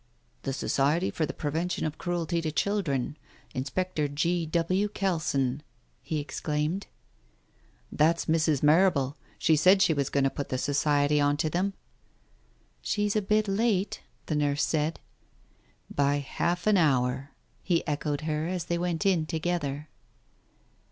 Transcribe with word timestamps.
"The 0.41 0.51
Society 0.53 1.11
for 1.11 1.27
the 1.27 1.31
Prevention 1.31 1.85
of 1.85 1.99
Cruelty 1.99 2.41
to 2.41 2.51
Children. 2.51 3.17
Inspector 3.53 4.07
G. 4.07 4.47
W. 4.47 4.89
Kelson!" 4.89 5.61
he 6.01 6.17
exclaimed. 6.17 6.87
"That's 7.91 8.25
Mrs. 8.25 8.63
Marrable! 8.63 9.15
She 9.37 9.55
said 9.55 9.79
she 9.79 9.93
was 9.93 10.09
going 10.09 10.23
to 10.23 10.31
put 10.31 10.49
the 10.49 10.57
Society 10.57 11.21
on 11.21 11.37
to 11.37 11.51
them." 11.51 11.73
"She's 12.81 13.15
a 13.15 13.21
bit 13.21 13.47
late," 13.47 14.01
the 14.25 14.35
nurse 14.35 14.63
said. 14.63 14.99
"By 15.93 16.15
half 16.15 16.65
an 16.65 16.77
hour," 16.77 17.29
he 17.61 17.85
echoed 17.87 18.21
her, 18.21 18.47
as 18.47 18.65
they 18.65 18.79
went 18.79 19.05
in 19.05 19.27
together. 19.27 19.87